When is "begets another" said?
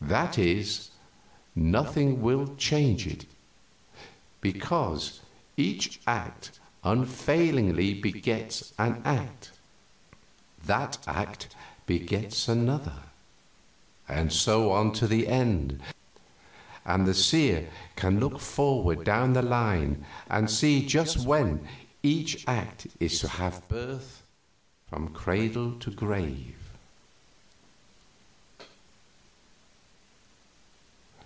11.86-13.04